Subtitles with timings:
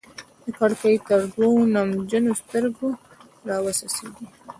[0.43, 2.89] د کړکۍ تر دوو نمجنو ستوګو
[3.49, 4.25] راوڅڅيدې